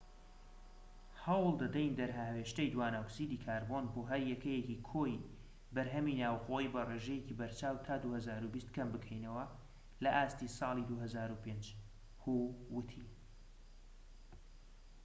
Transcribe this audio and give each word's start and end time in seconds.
هەوڵ 1.25 1.51
دەدەین 1.61 1.93
دەرهاوێشتەی 1.99 2.71
دوانەئۆکسیدی 2.73 3.43
کاربۆن 3.45 3.85
بۆ 3.93 4.01
هەر 4.09 4.21
یەکەیەکی 4.33 4.83
کۆی 4.89 5.15
بەرهەمی 5.75 6.17
ناوخۆیی 6.21 6.71
بە 6.73 6.81
ڕێژەیەکی 6.89 7.37
بەرچاو 7.39 7.77
تا 7.85 7.95
2020 8.03 8.69
کەم 8.75 8.87
بکەینەوە 8.93 9.45
لە 10.03 10.09
ئاستی 10.17 10.53
ساڵی 10.57 10.87
2005 10.91 11.65
هو 12.23 12.37
ووتی 12.73 13.05